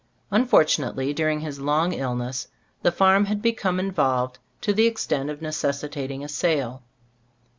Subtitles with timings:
[0.31, 2.47] Unfortunately, during his long illness
[2.81, 6.81] the farm had become in volved to the extent of necessitating a sale.